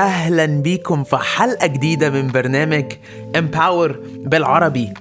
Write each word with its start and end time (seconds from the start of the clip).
أهلا 0.00 0.46
بيكم 0.46 1.04
في 1.04 1.16
حلقة 1.16 1.66
جديدة 1.66 2.10
من 2.10 2.28
برنامج 2.28 2.84
Empower 3.36 4.00
بالعربي 4.16 4.94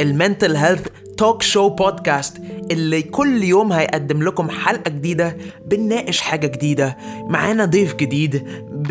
ال 0.00 0.08
mental 0.08 0.56
health 0.56 0.86
talk 1.16 1.42
show 1.42 1.68
podcast 1.68 2.38
اللي 2.70 3.02
كل 3.02 3.42
يوم 3.44 3.72
هيقدم 3.72 4.22
لكم 4.22 4.50
حلقة 4.50 4.88
جديدة 4.90 5.36
بنناقش 5.66 6.20
حاجة 6.20 6.46
جديدة 6.46 6.96
معانا 7.28 7.64
ضيف 7.64 7.94
جديد 7.94 8.44
ب... 8.72 8.90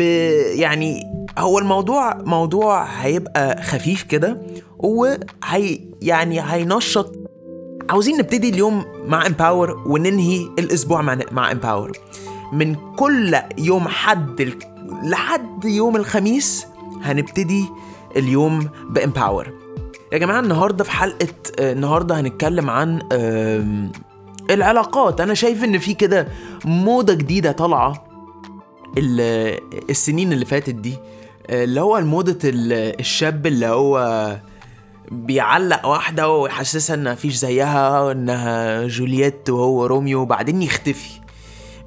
يعني 0.54 1.02
هو 1.38 1.58
الموضوع 1.58 2.14
موضوع 2.14 2.84
هيبقى 2.84 3.62
خفيف 3.62 4.02
كده 4.02 4.42
وهي 4.78 5.80
يعني 6.02 6.40
هينشط. 6.40 7.14
عاوزين 7.90 8.18
نبتدي 8.18 8.48
اليوم 8.48 8.84
مع 9.06 9.26
Empower 9.26 9.82
وننهي 9.86 10.48
الأسبوع 10.58 11.02
مع 11.02 11.18
مع 11.30 11.52
Empower 11.52 11.92
من 12.52 12.74
كل 12.96 13.36
يوم 13.58 13.88
حد 13.88 14.40
لحد 15.02 15.64
يوم 15.64 15.96
الخميس 15.96 16.66
هنبتدي 17.02 17.64
اليوم 18.16 18.68
ب 18.90 18.97
Empower. 18.97 19.52
يا 20.12 20.18
جماعة 20.18 20.40
النهارده 20.40 20.84
في 20.84 20.90
حلقة 20.90 21.26
آه، 21.60 21.72
النهارده 21.72 22.20
هنتكلم 22.20 22.70
عن 22.70 22.98
العلاقات. 24.50 25.20
أنا 25.20 25.34
شايف 25.34 25.64
إن 25.64 25.78
في 25.78 25.94
كده 25.94 26.28
موضة 26.64 27.14
جديدة 27.14 27.52
طالعة 27.52 28.04
ال- 28.98 29.60
السنين 29.90 30.32
اللي 30.32 30.44
فاتت 30.44 30.74
دي 30.74 30.94
آه، 31.46 31.64
اللي 31.64 31.80
هو 31.80 31.98
ال- 32.44 33.00
الشاب 33.00 33.46
اللي 33.46 33.66
هو 33.66 34.36
بيعلق 35.12 35.86
واحدة 35.86 36.30
ويحسسها 36.30 36.94
إنها 36.96 37.12
مفيش 37.12 37.34
زيها 37.34 38.00
وانها 38.00 38.86
جولييت 38.86 39.50
وهو 39.50 39.86
روميو 39.86 40.20
وبعدين 40.20 40.62
يختفي. 40.62 41.20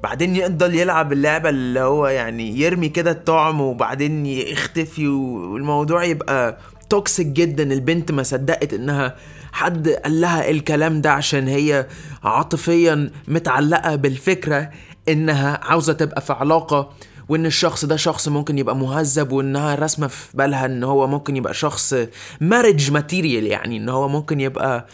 بعدين 0.02 0.36
يفضل 0.36 0.74
يلعب 0.74 1.12
اللعبة 1.12 1.48
اللي 1.48 1.80
هو 1.80 2.06
يعني 2.06 2.60
يرمي 2.60 2.88
كده 2.88 3.10
الطعم 3.10 3.60
وبعدين 3.60 4.26
يختفي 4.26 5.08
والموضوع 5.08 6.04
يبقى 6.04 6.58
toxic 6.90 7.26
جدا. 7.26 7.62
البنت 7.72 8.12
ما 8.12 8.22
صدقت 8.22 8.74
إنها 8.74 9.16
حد 9.52 9.88
قال 9.88 10.20
لها 10.20 10.50
الكلام 10.50 11.00
ده 11.00 11.12
عشان 11.12 11.48
هي 11.48 11.86
عاطفيا 12.24 13.10
متعلقة 13.28 13.94
بالفكرة 13.96 14.70
إنها 15.08 15.60
عاوزة 15.62 15.92
تبقى 15.92 16.20
في 16.20 16.32
علاقة 16.32 16.90
وإن 17.28 17.46
الشخص 17.46 17.84
ده 17.84 17.96
شخص 17.96 18.28
ممكن 18.28 18.58
يبقى 18.58 18.76
مهذب 18.76 19.32
وإنها 19.32 19.74
راسمة 19.74 20.06
في 20.06 20.36
بالها 20.36 20.66
إن 20.66 20.84
هو 20.84 21.06
ممكن 21.06 21.36
يبقى 21.36 21.54
شخص 21.54 21.94
marriage 22.40 22.90
material 22.92 23.46
يعني 23.46 23.76
إن 23.76 23.88
هو 23.88 24.08
ممكن 24.08 24.40
يبقى 24.40 24.86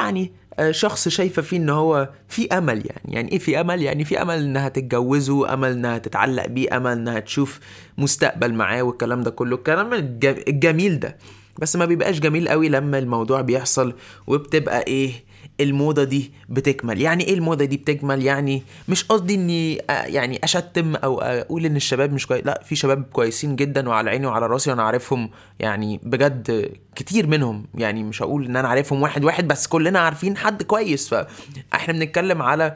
يعني 0.00 0.32
شخص 0.70 1.08
شايفة 1.08 1.42
فيه 1.42 1.56
إن 1.56 1.68
هو 1.70 2.08
في 2.28 2.46
أمل 2.58 2.76
يعني. 2.86 3.14
يعني 3.14 3.32
إيه 3.32 3.38
في 3.38 3.60
أمل؟ 3.60 3.82
يعني 3.82 4.04
في 4.04 4.22
أمل 4.22 4.34
إنها 4.42 4.68
تتجوزه 4.68 5.54
أمل 5.54 5.70
إنها 5.72 5.98
تتعلق 5.98 6.46
بيه 6.46 6.76
أمل 6.76 6.92
إنها 6.92 7.20
تشوف 7.20 7.60
مستقبل 7.98 8.54
معاه 8.54 8.82
والكلام 8.82 9.22
ده 9.22 9.30
كله. 9.30 9.56
الكلام 9.56 9.94
الج- 9.94 10.42
الجميل 10.48 11.00
ده. 11.00 11.16
بس 11.58 11.76
ما 11.76 11.84
بيبقاش 11.84 12.20
جميل 12.20 12.48
قوي 12.48 12.68
لما 12.68 12.98
الموضوع 12.98 13.40
بيحصل 13.40 13.94
وبتبقى 14.26 14.82
إيه؟ 14.86 15.12
الموضة 15.60 16.04
دي 16.04 16.32
بتكمل. 16.48 17.00
يعني 17.00 17.24
إيه 17.24 17.34
الموضة 17.34 17.64
دي 17.64 17.76
بتكمل؟ 17.76 18.22
يعني 18.22 18.62
مش 18.88 19.04
قصدي 19.04 19.34
إني 19.34 19.80
آه، 19.90 19.92
يعني 20.04 20.40
أشتم 20.44 20.96
أو 20.96 21.20
أقول 21.20 21.66
إن 21.66 21.76
الشباب 21.76 22.12
مش 22.12 22.26
كويس 22.26 22.46
لا 22.46 22.62
في 22.64 22.76
شباب 22.76 23.02
كويسين 23.12 23.56
جدا 23.56 23.88
وعلى 23.88 24.10
عيني 24.10 24.26
وعلى 24.26 24.46
راسي 24.46 24.70
وأنا 24.70 24.82
عارفهم 24.82 25.30
يعني 25.58 26.00
بجد 26.02 26.72
كتير 26.96 27.26
منهم 27.26 27.66
يعني 27.74 28.02
مش 28.02 28.22
هقول 28.22 28.44
إن 28.44 28.56
أنا 28.56 28.68
عارفهم 28.68 29.02
واحد 29.02 29.24
واحد 29.24 29.48
بس 29.48 29.66
كلنا 29.66 29.98
عارفين 29.98 30.36
حد 30.36 30.62
كويس. 30.62 31.08
فاحنا 31.08 31.92
بنتكلم 31.92 32.42
على 32.42 32.74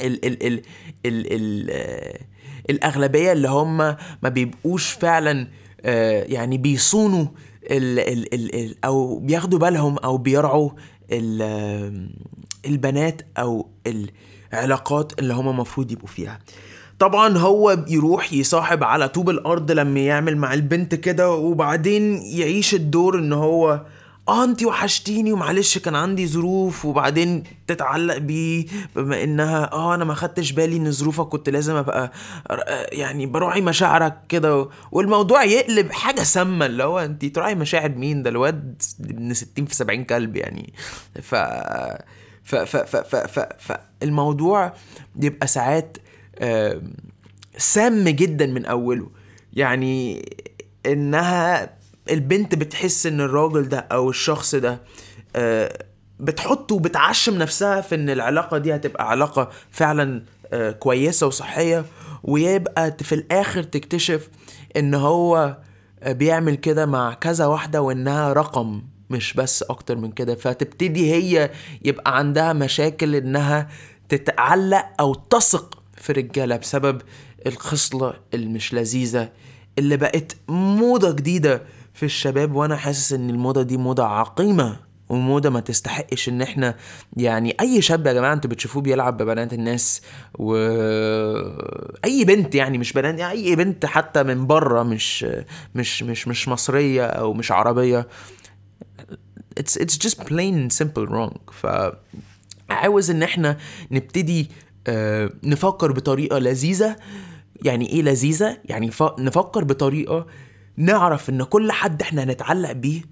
ال 0.00 0.24
ال 0.26 0.46
ال 0.46 0.62
ال 1.06 1.32
ال 1.32 2.18
الأغلبية 2.70 3.32
اللي 3.32 3.48
هم 3.48 3.76
ما 4.22 4.28
بيبقوش 4.28 4.90
فعلا 4.90 5.48
آه، 5.84 6.22
يعني 6.22 6.58
بيصونوا 6.58 7.26
ال 7.70 7.98
ال 7.98 8.34
ال 8.34 8.54
ال 8.54 8.84
أو 8.84 9.18
بياخدوا 9.18 9.58
بالهم 9.58 9.98
أو 9.98 10.18
بيرعوا 10.18 10.70
ال 11.12 12.08
البنات 12.66 13.22
أو 13.38 13.70
العلاقات 14.52 15.18
اللي 15.18 15.34
هم 15.34 15.48
المفروض 15.48 15.92
يبقوا 15.92 16.08
فيها. 16.08 16.38
طبعا 16.98 17.38
هو 17.38 17.78
يروح 17.88 18.32
يصاحب 18.32 18.84
على 18.84 19.08
طوب 19.08 19.30
الأرض 19.30 19.70
لما 19.70 20.00
يعمل 20.00 20.36
مع 20.36 20.54
البنت 20.54 20.94
كده 20.94 21.30
وبعدين 21.30 22.22
يعيش 22.22 22.74
الدور 22.74 23.18
إن 23.18 23.32
هو 23.32 23.80
آه 24.28 24.44
انتي 24.44 24.66
وحشتيني 24.66 25.32
ومعلش 25.32 25.78
كان 25.78 25.94
عندي 25.94 26.26
ظروف. 26.26 26.84
وبعدين 26.84 27.42
تتعلق 27.66 28.16
بيه 28.18 28.66
بما 28.96 29.22
إنها 29.24 29.72
آه 29.72 29.94
أنا 29.94 30.04
ما 30.04 30.14
خدتش 30.14 30.52
بالي 30.52 30.76
إن 30.76 30.92
ظروفك 30.92 31.28
كنت 31.28 31.48
لازم 31.48 31.74
أبقى 31.76 32.12
آه، 32.50 32.86
يعني 32.92 33.26
براعي 33.26 33.60
مشاعرك 33.60 34.18
كده. 34.28 34.68
والموضوع 34.92 35.44
يقلب 35.44 35.92
حاجة 35.92 36.22
سامة 36.22 36.66
اللي 36.66 36.84
هو 36.84 36.98
انتي 36.98 37.28
تراعي 37.28 37.54
مشاعر 37.54 37.88
مين؟ 37.88 38.22
ده 38.22 38.30
الواد 38.30 38.82
ابن 39.00 39.34
60 39.34 39.66
في 39.66 39.74
70 39.74 40.04
كلب 40.04 40.36
يعني. 40.36 40.72
ف 41.22 41.34
ف 42.44 42.54
ف 42.54 42.76
ف 42.76 42.96
ف 42.96 43.16
ف 43.16 43.40
فالموضوع 43.58 44.72
بيبقى 45.16 45.46
ساعات 45.46 45.98
سام 47.58 48.08
جدا 48.08 48.46
من 48.46 48.66
أوله. 48.66 49.10
يعني 49.52 50.24
إنها 50.86 51.78
البنت 52.10 52.54
بتحس 52.54 53.06
إن 53.06 53.20
الراجل 53.20 53.68
ده 53.68 53.78
أو 53.78 54.10
الشخص 54.10 54.54
ده 54.54 54.80
آه، 55.36 55.84
بتحط 56.20 56.72
وبتعشم 56.72 57.38
نفسها 57.38 57.80
في 57.80 57.94
إن 57.94 58.10
العلاقة 58.10 58.58
دي 58.58 58.74
هتبقى 58.74 59.10
علاقة 59.10 59.50
فعلا 59.70 60.22
آه، 60.52 60.70
كويسة 60.70 61.26
وصحية. 61.26 61.84
ويبقى 62.22 62.96
في 63.02 63.14
الآخر 63.14 63.62
تكتشف 63.62 64.28
إن 64.76 64.94
هو 64.94 65.56
آه، 66.02 66.12
بيعمل 66.12 66.54
كده 66.54 66.86
مع 66.86 67.14
كذا 67.14 67.46
واحدة 67.46 67.82
وإنها 67.82 68.32
رقم 68.32 68.82
مش 69.10 69.34
بس 69.34 69.62
أكتر 69.62 69.96
من 69.96 70.12
كده. 70.12 70.34
فتبتدي 70.34 71.12
هي 71.12 71.50
يبقى 71.84 72.18
عندها 72.18 72.52
مشاكل 72.52 73.14
إنها 73.14 73.68
تتعلق 74.08 74.86
أو 75.00 75.14
تثق 75.14 75.77
في 76.00 76.12
رجالة 76.12 76.56
بسبب 76.56 77.02
الخصلة 77.46 78.14
المش 78.34 78.74
لذيذة 78.74 79.28
اللي 79.78 79.96
بقت 79.96 80.36
موضة 80.48 81.12
جديدة 81.12 81.62
في 81.94 82.02
الشباب 82.06 82.54
وأنا 82.54 82.76
حاسس 82.76 83.12
إن 83.12 83.30
الموضة 83.30 83.62
دي 83.62 83.76
موضة 83.76 84.04
عقيمة 84.04 84.80
وموضة 85.08 85.50
ما 85.50 85.60
تستحقش 85.60 86.28
إن 86.28 86.42
إحنا 86.42 86.74
يعني 87.16 87.56
أي 87.60 87.82
شاب 87.82 88.06
يا 88.06 88.12
جماعة 88.12 88.32
أنتوا 88.32 88.50
بتشوفوه 88.50 88.82
بيلعب 88.82 89.16
ببنات 89.16 89.52
الناس 89.52 90.02
و 90.34 90.56
أي 92.04 92.24
بنت 92.24 92.54
يعني 92.54 92.78
مش 92.78 92.92
بنات 92.92 93.18
يعني 93.18 93.32
أي 93.32 93.56
بنت 93.56 93.86
حتى 93.86 94.22
من 94.22 94.46
بره 94.46 94.82
مش 94.82 95.26
مش 95.74 96.02
مش 96.02 96.28
مش 96.28 96.48
مصرية 96.48 97.06
أو 97.06 97.32
مش 97.32 97.52
عربية. 97.52 98.08
It's 99.60 99.76
it's 99.76 99.96
just 100.06 100.18
plain 100.18 100.70
simple 100.82 101.06
wrong. 101.10 101.52
ف 101.52 101.66
عاوز 102.70 103.10
إن 103.10 103.22
إحنا 103.22 103.56
نبتدي 103.90 104.50
نفكر 105.44 105.92
بطريقة 105.92 106.38
لذيذة 106.38 106.96
يعني 107.64 107.88
إيه 107.88 108.02
لذيذة 108.02 108.56
يعني. 108.64 108.90
نفكر 109.18 109.64
بطريقة 109.64 110.26
نعرف 110.76 111.30
إن 111.30 111.42
كل 111.42 111.72
حد 111.72 112.02
إحنا 112.02 112.24
هنتعلق 112.24 112.72
بيه 112.72 113.02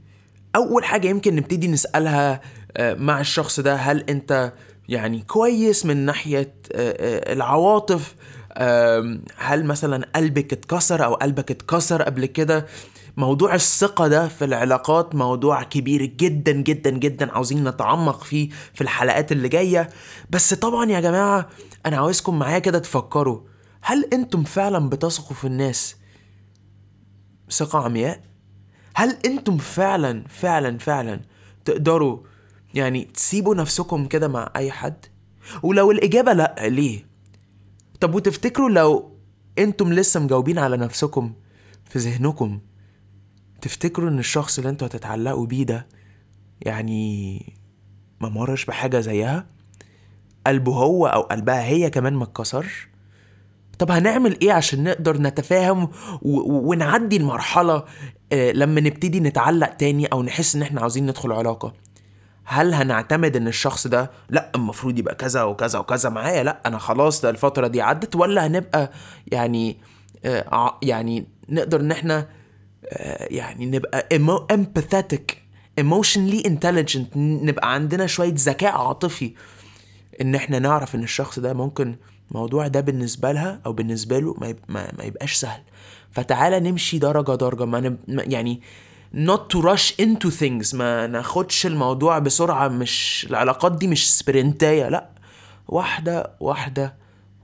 أول 0.56 0.84
حاجة 0.84 1.09
يمكن 1.09 1.37
نبتدي 1.37 1.69
نسألها 1.69 2.41
آه، 2.76 2.94
مع 2.94 3.20
الشخص 3.20 3.60
ده 3.60 3.75
هل 3.75 4.04
أنت 4.09 4.53
يعني 4.88 5.20
كويس 5.20 5.87
من 5.87 5.97
ناحية 5.97 6.54
آه، 6.72 7.31
آه، 7.31 7.32
العواطف 7.32 8.14
هل 9.37 9.65
مثلا 9.65 10.06
قلبك 10.17 10.53
اتكسر 10.53 11.05
أو 11.05 11.15
قلبك 11.15 11.50
اتكسر 11.50 12.03
قبل 12.03 12.27
كده 12.27 12.67
موضوع 13.17 13.55
الثقة 13.55 14.09
ده 14.09 14.28
في 14.28 14.44
العلاقات 14.44 15.15
موضوع 15.15 15.62
كبير 15.62 16.05
جدا 16.05 16.53
جدا 16.53 16.91
جدا 16.91 17.33
عاوزين 17.33 17.69
نتعمق 17.69 18.25
فيه 18.25 18.49
في 18.75 18.81
الحلقات 18.81 19.33
اللي 19.33 19.49
جاية 19.49 19.89
بس 20.31 20.55
طبعا 20.55 20.91
يا 20.91 21.00
جماعة 21.00 21.49
أنا 21.87 21.97
عاوزكم 21.97 22.39
معايا 22.39 22.59
كده 22.59 22.78
تفكروا 22.78 23.41
هل 23.82 24.05
أنتم 24.12 24.44
فعلا 24.44 24.88
بتثقوا 24.88 25.37
في 25.37 25.44
الناس 25.47 25.97
ثقة 27.50 27.79
عمياء؟ 27.85 28.20
هل 28.94 29.17
أنتم 29.26 29.56
فعلا 29.58 30.25
فعلا 30.29 30.79
فعلا 30.79 31.20
تقدروا 31.64 32.19
يعني 32.75 33.05
تسيبوا 33.05 33.55
نفسكم 33.55 34.06
كده 34.06 34.29
مع 34.29 34.53
أي 34.56 34.70
حد؟ 34.70 35.06
ولو 35.62 35.91
الإجابة 35.91 36.32
لأ 36.32 36.55
ليه؟ 36.69 37.06
طب 38.00 38.14
وتفتكروا 38.14 38.70
لو 38.70 39.16
أنتم 39.58 39.93
لسه 39.93 40.20
مجاوبين 40.20 40.58
على 40.58 40.76
نفسكم 40.76 41.32
في 41.84 41.98
ذهنكم 41.98 42.60
تفتكروا 43.60 44.10
ان 44.10 44.19
الشخص 44.19 44.58
اللي 44.58 44.70
أنتوا 44.70 44.87
هتتعلقوا 44.87 45.46
بيه 45.46 45.62
ده 45.64 45.87
يعني 46.60 47.40
ما 48.20 48.28
مرش 48.28 48.64
بحاجة 48.64 49.00
زيها؟ 49.00 49.46
قلبه 50.46 50.72
هو 50.72 51.06
أو 51.06 51.20
قلبها 51.20 51.64
هي 51.64 51.90
كمان 51.90 52.14
ما 52.14 52.25
اتكسرش؟ 52.25 52.88
طب 53.78 53.90
هنعمل 53.90 54.40
إيه 54.43 54.52
عشان 54.52 54.84
نقدر 54.84 55.22
نتفاهم 55.22 55.88
ونعدي 56.22 57.16
المرحلة 57.16 57.84
آه، 58.32 58.52
لما 58.52 58.81
نبتدي 58.81 59.20
نتعلق 59.20 59.69
تاني 59.75 60.06
أو 60.06 60.22
نحس 60.22 60.56
ان 60.56 60.62
إحنا 60.62 60.81
عاوزين 60.81 61.06
ندخل 61.06 61.32
علاقة؟ 61.32 61.72
هل 62.48 62.75
هنعتمد 62.75 63.37
إن 63.37 63.48
الشخص 63.48 63.87
ده 63.87 64.10
لأ 64.31 64.50
المفروض 64.54 64.98
يبقى 64.98 65.14
كذا 65.14 65.43
وكذا 65.43 65.78
وكذا 65.78 66.08
معايا 66.08 66.43
لأ 66.43 66.60
أنا 66.66 66.78
خلاص 66.78 67.20
ده 67.20 67.31
الفترة 67.31 67.66
دي 67.66 67.82
عدت 67.82 68.16
ولا 68.16 68.46
هنبقى 68.46 68.93
يعني 69.26 69.76
آه، 70.25 70.78
يعني 70.82 71.26
نقدر 71.48 71.81
إن 71.81 71.90
إحنا 71.90 72.28
آه، 72.88 73.28
يعني 73.31 73.66
نبقى 73.66 74.08
empathetic 74.52 75.34
emotionally 75.81 76.46
intelligent 76.46 77.16
نبقى 77.16 77.75
عندنا 77.75 78.06
شوية 78.06 78.34
ذكاء 78.37 78.76
عاطفي 78.76 79.32
إن 80.20 80.34
إحنا 80.34 80.58
نعرف 80.58 80.94
إن 80.94 81.02
الشخص 81.02 81.38
ده 81.38 81.54
ممكن 81.54 81.96
الموضوع 82.31 82.66
ده 82.66 82.81
بالنسبة 82.81 83.32
لها 83.32 83.60
أو 83.66 83.72
بالنسبة 83.72 84.19
له 84.19 84.34
ما, 84.38 84.54
ما, 84.69 85.04
يبقاش 85.04 85.34
سهل 85.34 85.60
فتعالى 86.10 86.60
نمشي 86.60 86.98
درجة 86.98 87.34
درجة 87.34 87.64
ما. 87.64 87.96
يعني 88.08 88.60
not 89.17 89.49
to 89.51 89.61
rush 89.63 89.93
into 90.01 90.31
things. 90.31 90.75
ما 90.75 91.07
ناخدش 91.07 91.67
الموضوع 91.67 92.19
بسرعة 92.19 92.69
مش 92.69 93.27
العلاقات 93.31 93.73
دي 93.73 93.87
مش 93.89 94.19
سبرنتاية 94.19 94.89
لا. 94.89 95.11
واحدة 95.69 96.31
واحدة 96.41 96.97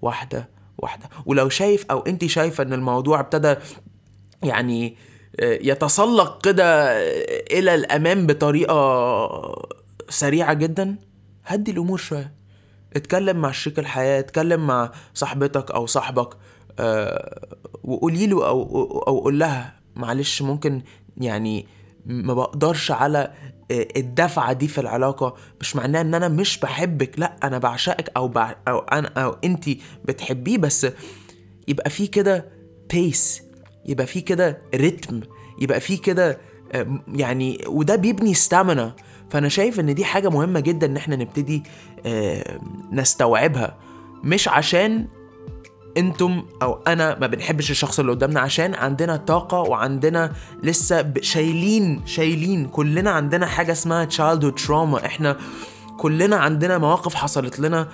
واحدة 0.02 0.48
واحدة. 0.78 1.08
ولو 1.26 1.48
شايف 1.48 1.84
أو 1.90 2.00
انت 2.00 2.24
شايفة 2.26 2.62
إن 2.64 2.72
الموضوع 2.72 3.20
ابتدى 3.20 3.54
يعني 4.42 4.96
آه، 5.40 5.58
يتسلق 5.62 6.44
كده 6.44 6.92
إلى 7.58 7.74
الأمام 7.74 8.26
بطريقة 8.26 9.68
سريعة 10.08 10.52
جدا 10.54 10.96
هدي 11.44 11.70
الأمور 11.70 11.98
شوية. 11.98 12.32
اتكلم 12.96 13.36
مع 13.36 13.50
شريك 13.52 13.78
الحياة 13.78 14.18
اتكلم 14.20 14.66
مع 14.66 14.92
صاحبتك 15.14 15.70
أو 15.70 15.86
صاحبك 15.86 16.28
أه 16.78 17.48
وقولي 17.84 18.26
له 18.26 18.46
أو 18.48 18.62
أو 19.08 19.18
قول 19.20 19.38
لها 19.38 19.74
معلش 19.96 20.42
ممكن 20.42 20.82
يعني 21.22 21.66
ما 22.06 22.34
بقدرش 22.34 22.90
على 22.90 23.32
آه، 23.70 23.88
الدفعة 23.96 24.52
دي 24.52 24.68
في 24.68 24.80
العلاقة. 24.80 25.36
مش 25.60 25.76
معناه 25.76 26.00
إن 26.00 26.14
أنا 26.14 26.28
مش 26.28 26.58
بحبك 26.60 27.18
لأ 27.18 27.36
أنا 27.44 27.58
بعشقك 27.58 28.10
أو 28.16 28.28
بع... 28.28 28.54
أو 28.68 28.78
أنا 28.78 29.08
أو 29.08 29.36
انت 29.44 29.64
بتحبيه 30.04 30.58
بس 30.58 30.86
يبقى 31.68 31.90
في 31.90 32.06
كده 32.06 32.48
بيس 32.92 33.42
يبقى 33.86 34.06
في 34.06 34.20
كده 34.20 34.62
رتم 34.74 35.20
يبقى 35.58 35.80
في 35.80 35.96
كده 35.96 36.38
آه، 36.72 37.00
يعني 37.14 37.58
وده 37.66 37.96
بيبني 37.96 38.34
ستامنا 38.34 38.96
فأنا 39.30 39.48
شايف 39.48 39.80
إن 39.80 39.94
دي 39.94 40.04
حاجة 40.04 40.28
مهمة 40.30 40.60
جدا 40.60 40.86
إن 40.86 40.96
إحنا 40.96 41.16
نبتدي 41.16 41.62
آه، 42.06 42.60
نستوعبها. 42.92 43.78
مش 44.24 44.48
عشان 44.48 45.06
أنتم 45.96 46.42
أو 46.62 46.78
أنا 46.86 47.18
ما 47.18 47.26
بنحبش 47.26 47.70
الشخص 47.70 47.98
اللي 48.00 48.12
قدامنا 48.12 48.40
عشان 48.40 48.74
عندنا 48.74 49.16
طاقة 49.16 49.58
وعندنا 49.60 50.32
لسه 50.62 51.12
شايلين 51.20 52.02
شايلين. 52.06 52.66
كلنا 52.66 53.10
عندنا 53.10 53.46
حاجة 53.46 53.72
اسمها 53.72 54.06
childhood 54.06 54.54
trauma. 54.66 55.04
إحنا 55.04 55.36
كلنا 55.98 56.36
عندنا 56.36 56.78
مواقف 56.78 57.14
حصلت 57.14 57.60
لنا 57.60 57.88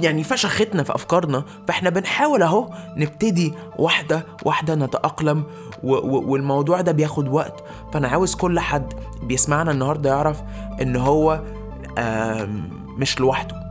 يعني 0.00 0.24
فشختنا 0.24 0.82
في 0.82 0.94
أفكارنا. 0.94 1.44
فاحنا 1.68 1.90
بنحاول 1.90 2.42
اهو 2.42 2.68
نبتدي 2.96 3.52
واحدة 3.78 4.26
واحدة 4.44 4.74
نتأقلم 4.74 5.44
و- 5.82 5.94
و- 5.94 6.30
والموضوع 6.32 6.80
ده 6.80 6.92
بياخد 6.92 7.28
وقت. 7.28 7.64
فأنا 7.92 8.08
عاوز 8.08 8.34
كل 8.34 8.60
حد 8.60 8.92
بيسمعنا 9.22 9.70
النهارده 9.70 10.10
يعرف 10.10 10.42
إن 10.82 10.96
هو 10.96 11.42
مش 12.98 13.20
لوحده. 13.20 13.61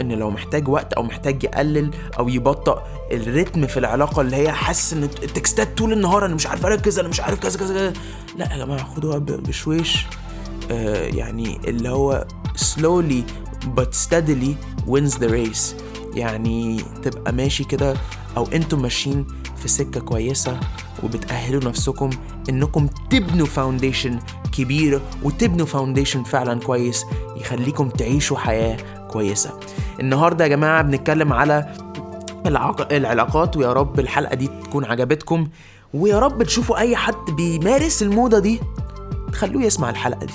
إن 0.00 0.12
لو 0.12 0.30
محتاج 0.30 0.68
وقت 0.68 0.92
أو 0.92 1.02
محتاج 1.02 1.44
يقلل 1.44 1.90
أو 2.18 2.28
يبطئ 2.28 2.78
الريتم 3.12 3.66
في 3.66 3.76
العلاقة 3.76 4.22
اللي 4.22 4.36
هي 4.36 4.52
حاسس 4.52 4.92
إن 4.92 5.02
التكستات 5.02 5.78
طول 5.78 5.92
النهار 5.92 6.26
أنا 6.26 6.34
مش 6.34 6.46
عارف 6.46 6.66
أركز 6.66 6.98
أنا 6.98 7.08
مش 7.08 7.20
عارف 7.20 7.40
كذا 7.40 7.58
كذا 7.58 7.74
كذا. 7.74 7.92
لا 8.36 8.52
يا 8.52 8.64
جماعة 8.64 8.94
خدوها 8.94 9.18
بشويش. 9.18 10.06
آه 10.70 11.06
يعني 11.06 11.60
اللي 11.68 11.88
هو 11.88 12.26
slowly 12.56 13.22
but 13.76 13.88
steadily 14.06 14.54
wins 14.88 15.18
the 15.18 15.28
race. 15.30 15.74
يعني 16.14 16.80
تبقى 17.02 17.32
ماشي 17.32 17.64
كده 17.64 17.94
أو 18.36 18.48
أنتم 18.54 18.82
ماشيين 18.82 19.26
في 19.56 19.68
سكة 19.68 20.00
كويسة 20.00 20.60
وبتأهلوا 21.02 21.64
نفسكم 21.64 22.10
إنكم 22.48 22.86
تبنوا 23.10 23.46
foundation 23.46 24.18
كبيرة 24.52 25.00
وتبنوا 25.22 25.66
foundation 25.66 26.22
فعلا 26.22 26.60
كويس 26.60 27.04
يخليكم 27.36 27.88
تعيشوا 27.88 28.38
حياة 28.38 28.76
كويسة. 29.16 29.50
النهاردة 30.00 30.44
يا 30.44 30.48
جماعة 30.48 30.82
بنتكلم 30.82 31.32
على 31.32 31.72
العلاقات 32.92 33.56
ويا 33.56 33.72
رب 33.72 34.00
الحلقة 34.00 34.34
دي 34.34 34.48
تكون 34.64 34.84
عجبتكم 34.84 35.48
ويا 35.94 36.18
رب 36.18 36.42
تشوفوا 36.42 36.78
أي 36.78 36.96
حد 36.96 37.14
بيمارس 37.36 38.02
الموضة 38.02 38.38
دي 38.38 38.60
تخلوه 39.32 39.62
يسمع 39.62 39.90
الحلقة 39.90 40.26
دي. 40.26 40.32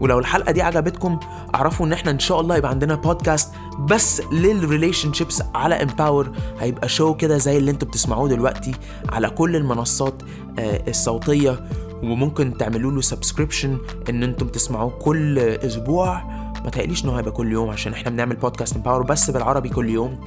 ولو 0.00 0.18
الحلقة 0.18 0.52
دي 0.52 0.62
عجبتكم 0.62 1.20
اعرفوا 1.54 1.86
إن 1.86 1.92
إحنا 1.92 2.10
إن 2.10 2.18
شاء 2.18 2.40
الله 2.40 2.56
يبقى 2.56 2.70
عندنا 2.70 2.94
بودكاست 2.94 3.52
بس 3.90 4.22
لل 4.32 5.12
relationships 5.12 5.42
على 5.54 5.74
Empower 5.82 6.30
هيبقى 6.60 6.88
show 6.88 7.14
كده 7.14 7.38
زي 7.38 7.56
اللي 7.56 7.70
أنتوا 7.70 7.88
بتسمعوه 7.88 8.28
دلوقتي 8.28 8.72
على 9.08 9.30
كل 9.30 9.56
المنصات 9.56 10.22
آه، 10.58 10.82
الصوتية 10.88 11.66
وممكن 12.02 12.56
تعملوا 12.58 12.92
له 12.92 13.00
subscription 13.00 13.78
إن 14.10 14.22
أنتم 14.22 14.48
تسمعوه 14.48 14.90
كل 14.90 15.38
أسبوع. 15.38 16.45
ما 16.64 16.70
تقليش 16.70 17.04
إنه 17.04 17.18
هيبقى 17.18 17.32
كل 17.32 17.52
يوم 17.52 17.70
عشان 17.70 17.92
إحنا 17.92 18.10
بنعمل 18.10 18.36
podcast 18.36 18.76
Empower 18.76 19.02
بس 19.02 19.30
بالعربي 19.30 19.68
كل 19.68 19.90
يوم. 19.90 20.20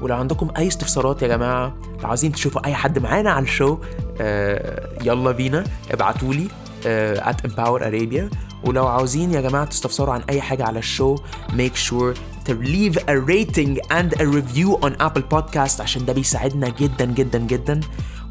ولو 0.00 0.14
عندكم 0.16 0.48
أي 0.58 0.66
استفسارات 0.68 1.22
يا 1.22 1.28
جماعة 1.28 1.74
لو 2.02 2.08
عايزين 2.08 2.32
تشوفوا 2.32 2.66
أي 2.66 2.74
حد 2.74 2.98
معانا 2.98 3.30
على 3.30 3.42
الشو 3.42 3.78
آه 4.20 4.88
يلا 5.04 5.30
بينا 5.30 5.64
ابعتولي 5.90 6.48
آه 6.86 7.32
at 7.32 7.36
empower 7.50 7.80
arabia. 7.82 8.36
ولو 8.64 8.86
عاوزين 8.86 9.30
يا 9.34 9.40
جماعة 9.40 9.64
تستفسروا 9.64 10.14
عن 10.14 10.22
أي 10.30 10.40
حاجة 10.40 10.64
على 10.64 10.78
الشو 10.78 11.16
make 11.50 11.76
sure 11.88 12.14
to 12.48 12.52
leave 12.52 12.96
a 12.96 13.16
rating 13.30 13.78
and 13.90 14.20
a 14.20 14.24
review 14.24 14.86
on 14.86 14.92
Apple 15.06 15.22
Podcast 15.34 15.80
عشان 15.80 16.04
ده 16.04 16.12
بيساعدنا 16.12 16.68
جدا 16.68 17.04
جدا 17.04 17.38
جدا. 17.38 17.80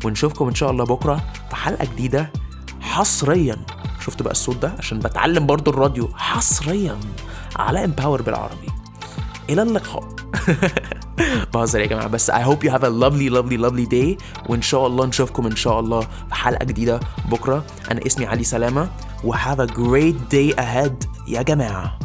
ونشوفكم 0.05 0.47
إن 0.47 0.55
شاء 0.55 0.71
الله 0.71 0.85
بكرة 0.85 1.15
في 1.49 1.55
حلقة 1.55 1.85
جديدة 1.85 2.31
حصريا. 2.81 3.55
شفت 4.09 4.21
بقى 4.21 4.31
الصوت 4.31 4.57
ده؟ 4.57 4.73
عشان 4.79 4.99
بتعلم 4.99 5.45
برضو 5.45 5.71
الراديو 5.71 6.09
حصريا 6.15 6.97
على 7.55 7.85
امباور 7.85 8.21
بالعربي. 8.21 8.67
إلى 9.49 9.61
اللقاء. 9.61 10.03
بهزر 11.53 11.79
يا 11.79 11.85
جماعة 11.85 12.07
بس 12.07 12.31
I 12.31 12.41
hope 12.43 12.63
you 12.63 12.71
have 12.71 12.83
a 12.83 12.89
lovely 12.89 13.29
lovely 13.29 13.57
lovely 13.57 13.89
day. 13.91 14.23
وإن 14.49 14.61
شاء 14.61 14.87
الله 14.87 15.05
نشوفكم 15.05 15.45
إن 15.45 15.55
شاء 15.55 15.79
الله 15.79 16.01
في 16.01 16.35
حلقة 16.35 16.65
جديدة 16.65 16.99
بكرة. 17.31 17.63
أنا 17.91 18.05
اسمي 18.05 18.25
علي 18.25 18.43
سلامة. 18.43 18.89
و 19.23 19.33
have 19.33 19.59
a 19.59 19.67
great 19.67 20.33
day 20.33 20.59
ahead 20.59 21.07
يا 21.27 21.41
جماعة. 21.41 21.99